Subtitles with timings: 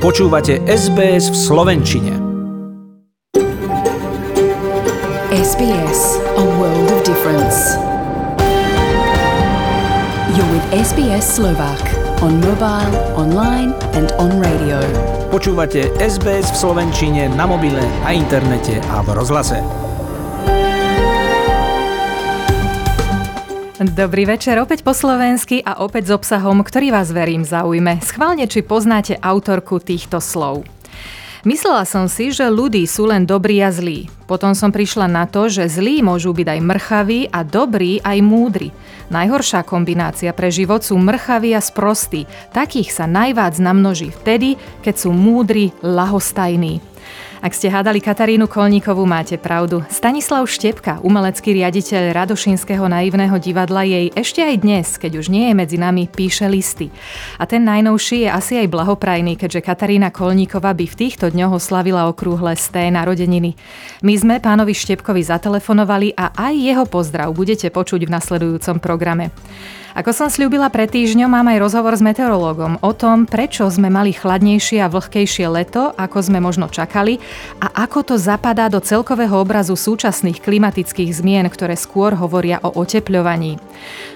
[0.00, 2.16] Počúvate SBS v Slovenčine.
[5.28, 7.76] SBS, a world of difference.
[10.32, 11.84] You're with SBS Slovak
[12.24, 14.80] on mobile, online and on radio.
[15.28, 19.79] Počúvate SBS v Slovenčine na mobile, na internete a v rozhlase.
[23.80, 28.04] Dobrý večer, opäť po slovensky a opäť s obsahom, ktorý vás verím zaujme.
[28.04, 30.68] Schválne, či poznáte autorku týchto slov.
[31.48, 34.12] Myslela som si, že ľudí sú len dobrí a zlí.
[34.28, 38.68] Potom som prišla na to, že zlí môžu byť aj mrchaví a dobrí aj múdri.
[39.08, 42.28] Najhoršia kombinácia pre život sú mrchaví a sprostí.
[42.52, 46.84] Takých sa najvác namnoží vtedy, keď sú múdri, lahostajní.
[47.40, 49.80] Ak ste hádali Katarínu Kolníkovú, máte pravdu.
[49.88, 55.54] Stanislav Štepka, umelecký riaditeľ Radošinského naivného divadla, jej ešte aj dnes, keď už nie je
[55.56, 56.92] medzi nami, píše listy.
[57.40, 62.12] A ten najnovší je asi aj blahoprajný, keďže Katarína Kolníková by v týchto dňoch oslavila
[62.12, 63.56] okrúhle sté narodeniny.
[64.04, 69.32] My sme pánovi Štepkovi zatelefonovali a aj jeho pozdrav budete počuť v nasledujúcom programe.
[69.90, 74.14] Ako som slúbila pred týždňom, mám aj rozhovor s meteorológom o tom, prečo sme mali
[74.14, 77.18] chladnejšie a vlhkejšie leto, ako sme možno čakali
[77.60, 83.60] a ako to zapadá do celkového obrazu súčasných klimatických zmien, ktoré skôr hovoria o otepľovaní.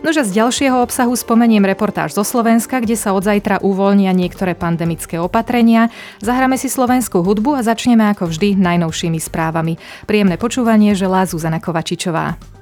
[0.00, 5.18] Nože z ďalšieho obsahu spomeniem reportáž zo Slovenska, kde sa od zajtra uvoľnia niektoré pandemické
[5.18, 5.90] opatrenia.
[6.22, 9.76] Zahráme si slovenskú hudbu a začneme ako vždy najnovšími správami.
[10.06, 12.61] Príjemné počúvanie želá Zuzana Kovačičová.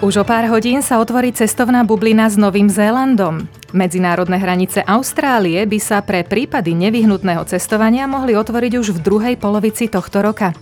[0.00, 3.44] Už o pár hodín sa otvorí cestovná bublina s Novým Zélandom.
[3.76, 9.92] Medzinárodné hranice Austrálie by sa pre prípady nevyhnutného cestovania mohli otvoriť už v druhej polovici
[9.92, 10.56] tohto roka.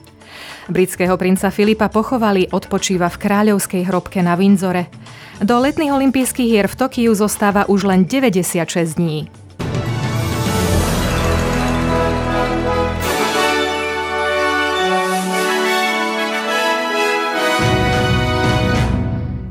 [0.66, 4.90] Britského princa Filipa pochovali, odpočíva v kráľovskej hrobke na Windsore.
[5.38, 9.30] Do letných olympijských hier v Tokiu zostáva už len 96 dní.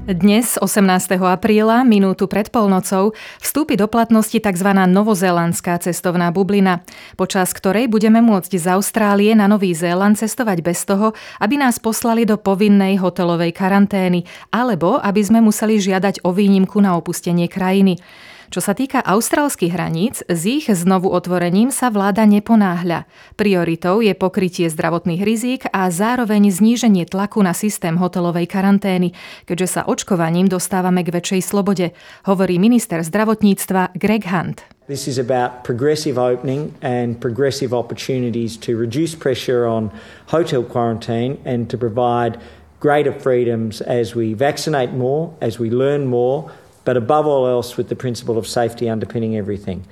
[0.07, 1.19] Dnes, 18.
[1.19, 3.11] apríla, minútu pred polnocou,
[3.43, 4.69] vstúpi do platnosti tzv.
[4.87, 6.79] novozélandská cestovná bublina,
[7.19, 11.11] počas ktorej budeme môcť z Austrálie na Nový Zéland cestovať bez toho,
[11.43, 16.95] aby nás poslali do povinnej hotelovej karantény, alebo aby sme museli žiadať o výnimku na
[16.95, 17.99] opustenie krajiny.
[18.47, 23.03] Čo sa týka austrálskych hraníc, s ich znovu otvorením sa vláda neponáhľa.
[23.35, 29.11] Prioritou je pokrytie zdravotných rizík a zároveň zníženie tlaku na systém hotelovej karantény,
[29.43, 31.91] keďže sa očkovaním dostávame k väčšej slobode,
[32.23, 34.63] hovorí minister zdravotníctva Greg Hunt.
[34.87, 39.91] This is about progressive opening and progressive opportunities to reduce pressure on
[40.31, 42.39] hotel quarantine and to provide
[42.79, 46.47] greater freedoms as we vaccinate more, as we learn more,
[46.87, 49.83] but above all else with the principle of safety underpinning everything.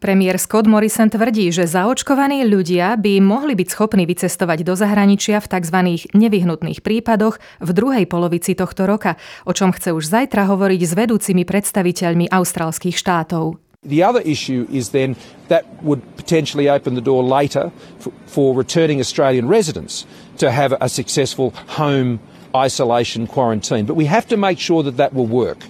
[0.00, 5.46] Premiér Scott Morrison tvrdí, že zaočkovaní ľudia by mohli byť schopní vycestovať do zahraničia v
[5.46, 5.78] tzv.
[6.16, 11.44] nevyhnutných prípadoch v druhej polovici tohto roka, o čom chce už zajtra hovoriť s vedúcimi
[11.44, 13.60] predstaviteľmi austrálskych štátov.
[13.84, 15.20] The other issue is then
[15.52, 17.68] that would potentially open the door later
[18.00, 20.08] for, for returning Australian residents
[20.40, 22.24] to have a successful home
[22.56, 23.84] isolation quarantine.
[23.84, 25.60] But we have to make sure that that will work.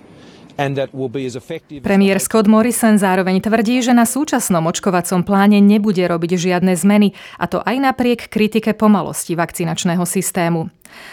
[1.80, 7.48] Premiér Scott Morrison zároveň tvrdí, že na súčasnom očkovacom pláne nebude robiť žiadne zmeny, a
[7.48, 10.68] to aj napriek kritike pomalosti vakcinačného systému.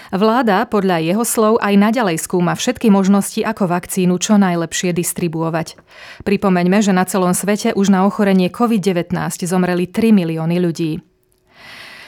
[0.10, 5.78] Vláda podľa jeho slov aj naďalej skúma všetky možnosti, ako vakcínu čo najlepšie distribuovať.
[6.26, 9.14] Pripomeňme, že na celom svete už na ochorenie COVID-19
[9.46, 10.92] zomreli 3 milióny ľudí.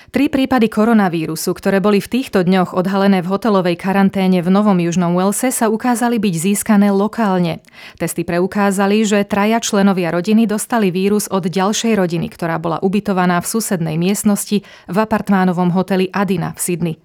[0.10, 5.14] Tri prípady koronavírusu, ktoré boli v týchto dňoch odhalené v hotelovej karanténe v Novom Južnom
[5.14, 7.62] Walese, sa ukázali byť získané lokálne.
[8.02, 13.54] Testy preukázali, že traja členovia rodiny dostali vírus od ďalšej rodiny, ktorá bola ubytovaná v
[13.54, 16.96] susednej miestnosti v apartmánovom hoteli Adina v Sydney.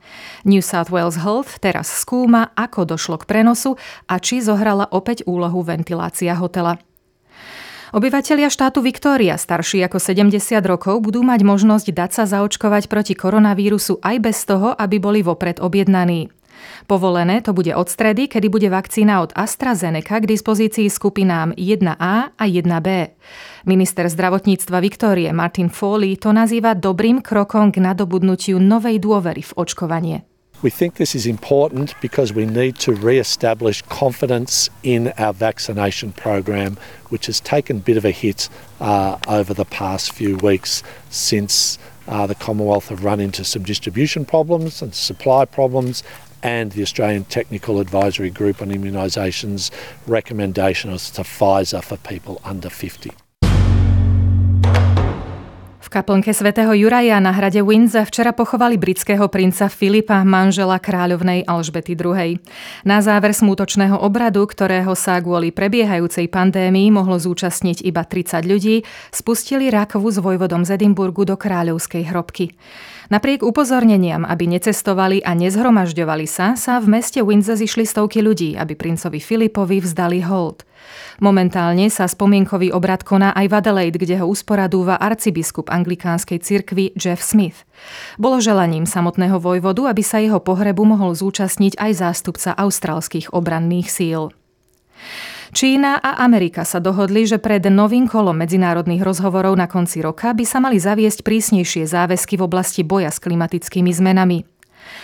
[0.48, 3.76] New South Wales Health teraz skúma, ako došlo k prenosu
[4.08, 6.80] a či zohrala opäť úlohu ventilácia hotela.
[7.94, 10.34] Obyvatelia štátu Viktória, starší ako 70
[10.66, 15.62] rokov, budú mať možnosť dať sa zaočkovať proti koronavírusu aj bez toho, aby boli vopred
[15.62, 16.26] objednaní.
[16.90, 22.44] Povolené to bude od stredy, kedy bude vakcína od AstraZeneca k dispozícii skupinám 1A a
[22.50, 23.14] 1B.
[23.62, 30.33] Minister zdravotníctva Viktórie Martin Foley to nazýva dobrým krokom k nadobudnutiu novej dôvery v očkovanie.
[30.62, 36.12] We think this is important because we need to re establish confidence in our vaccination
[36.12, 36.78] program,
[37.10, 38.48] which has taken a bit of a hit
[38.80, 41.78] uh, over the past few weeks since
[42.08, 46.02] uh, the Commonwealth have run into some distribution problems and supply problems,
[46.42, 49.70] and the Australian Technical Advisory Group on Immunisations
[50.06, 53.10] recommendations to Pfizer for people under 50.
[55.94, 62.42] Kaplnke svätého Juraja na hrade Windsor včera pochovali britského princa Filipa, manžela kráľovnej Alžbety II.
[62.82, 68.82] Na záver smútočného obradu, ktorého sa kvôli prebiehajúcej pandémii mohlo zúčastniť iba 30 ľudí,
[69.14, 72.58] spustili rakovu s vojvodom z Edimburgu do kráľovskej hrobky.
[73.14, 78.74] Napriek upozorneniam, aby necestovali a nezhromažďovali sa, sa v meste Windsor zišli stovky ľudí, aby
[78.74, 80.66] princovi Filipovi vzdali hold.
[81.22, 87.22] Momentálne sa spomienkový obrad koná aj v Adelaide, kde ho usporadúva arcibiskup anglikánskej cirkvi Jeff
[87.22, 87.62] Smith.
[88.18, 94.22] Bolo želaním samotného vojvodu, aby sa jeho pohrebu mohol zúčastniť aj zástupca austrálskych obranných síl.
[95.54, 100.42] Čína a Amerika sa dohodli, že pred novým kolom medzinárodných rozhovorov na konci roka by
[100.42, 104.42] sa mali zaviesť prísnejšie záväzky v oblasti boja s klimatickými zmenami.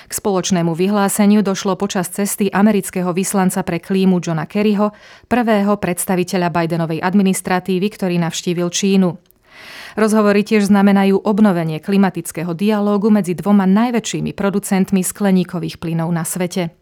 [0.08, 4.90] K spoločnému vyhláseniu došlo počas cesty amerického vyslanca pre klímu Johna Kerryho,
[5.28, 9.20] prvého predstaviteľa Bidenovej administratívy, ktorý navštívil Čínu.
[9.98, 16.79] Rozhovory tiež znamenajú obnovenie klimatického dialógu medzi dvoma najväčšími producentmi skleníkových plynov na svete.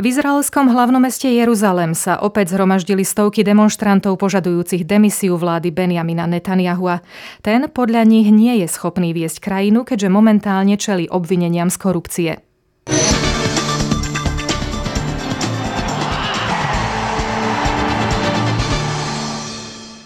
[0.00, 7.04] V izraelskom hlavnom meste Jeruzalem sa opäť zhromaždili stovky demonstrantov požadujúcich demisiu vlády Benjamina Netanyahua.
[7.44, 12.32] Ten podľa nich nie je schopný viesť krajinu, keďže momentálne čeli obvineniam z korupcie.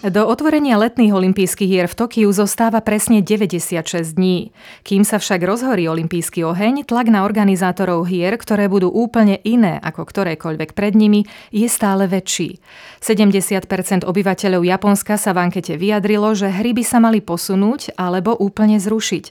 [0.04, 4.52] Do otvorenia letných olympijských hier v Tokiu zostáva presne 96 dní.
[4.84, 10.04] Kým sa však rozhorí olympijský oheň, tlak na organizátorov hier, ktoré budú úplne iné ako
[10.04, 11.24] ktorékoľvek pred nimi,
[11.56, 12.60] je stále väčší.
[13.00, 18.76] 70% obyvateľov Japonska sa v ankete vyjadrilo, že hry by sa mali posunúť alebo úplne
[18.76, 19.24] zrušiť.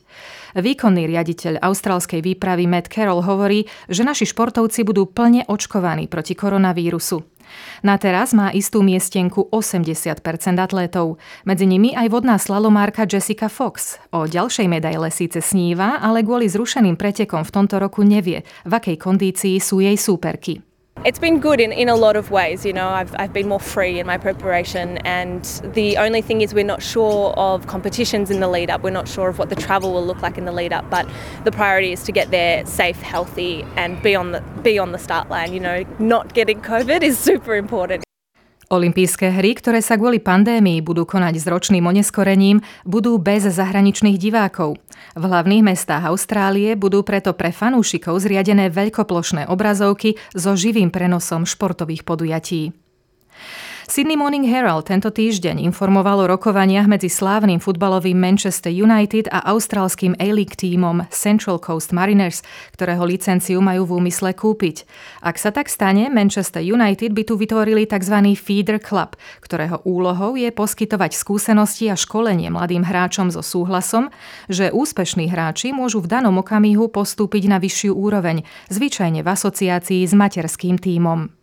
[0.57, 7.32] Výkonný riaditeľ austrálskej výpravy Matt Carroll hovorí, že naši športovci budú plne očkovaní proti koronavírusu.
[7.85, 10.19] Na teraz má istú miestenku 80%
[10.57, 11.21] atlétov.
[11.45, 14.01] Medzi nimi aj vodná slalomárka Jessica Fox.
[14.09, 18.97] O ďalšej medaile síce sníva, ale kvôli zrušeným pretekom v tomto roku nevie, v akej
[18.97, 20.72] kondícii sú jej súperky.
[21.05, 22.65] It's been good in, in a lot of ways.
[22.65, 26.53] You know, I've, I've been more free in my preparation, and the only thing is
[26.53, 28.83] we're not sure of competitions in the lead up.
[28.83, 30.89] We're not sure of what the travel will look like in the lead up.
[30.89, 31.05] But
[31.43, 34.97] the priority is to get there safe, healthy, and be on the be on the
[34.97, 35.51] start line.
[35.53, 38.05] You know, not getting COVID is super important.
[38.73, 44.81] Olympijské hry, ktoré sa kvôli pandémii budú konať s ročným oneskorením, budú bez zahraničných divákov.
[45.13, 52.01] V hlavných mestách Austrálie budú preto pre fanúšikov zriadené veľkoplošné obrazovky so živým prenosom športových
[52.01, 52.82] podujatí.
[53.83, 60.15] Sydney Morning Herald tento týždeň informoval o rokovaniach medzi slávnym futbalovým Manchester United a austrálskym
[60.23, 64.87] A-League tímom Central Coast Mariners, ktorého licenciu majú v úmysle kúpiť.
[65.19, 68.23] Ak sa tak stane, Manchester United by tu vytvorili tzv.
[68.39, 74.15] feeder club, ktorého úlohou je poskytovať skúsenosti a školenie mladým hráčom so súhlasom,
[74.47, 80.15] že úspešní hráči môžu v danom okamihu postúpiť na vyššiu úroveň, zvyčajne v asociácii s
[80.15, 81.35] materským tímom.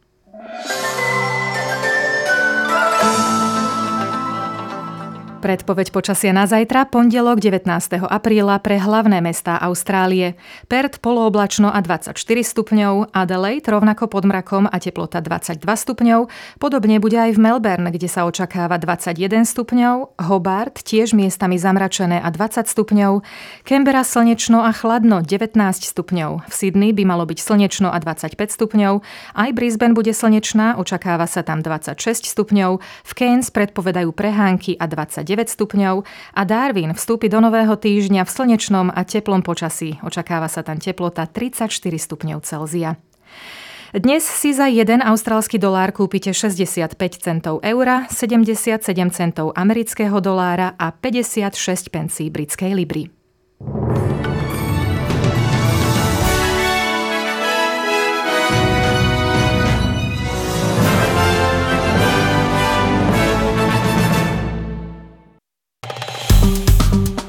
[5.40, 7.64] Predpoveď počasia na zajtra, pondelok 19.
[8.04, 10.37] apríla pre hlavné mestá Austrálie.
[10.68, 16.28] Perth polooblačno a 24 stupňov, Adelaide rovnako pod mrakom a teplota 22 stupňov.
[16.61, 22.28] Podobne bude aj v Melbourne, kde sa očakáva 21 stupňov, Hobart tiež miestami zamračené a
[22.28, 23.25] 20 stupňov,
[23.64, 26.44] Canberra slnečno a chladno 19 stupňov.
[26.44, 29.00] V Sydney by malo byť slnečno a 25 stupňov,
[29.40, 35.29] aj Brisbane bude slnečná, očakáva sa tam 26 stupňov, v Cairns predpovedajú prehánky a 20
[35.30, 36.02] 9 stupňov
[36.34, 40.02] a Darwin vstúpi do nového týždňa v slnečnom a teplom počasí.
[40.02, 42.99] Očakáva sa tam teplota 34 stupňov Celzia.
[43.94, 48.82] Dnes si za jeden austrálsky dolár kúpite 65 centov eura, 77
[49.14, 51.54] centov amerického dolára a 56
[51.90, 53.20] pencí britskej libry.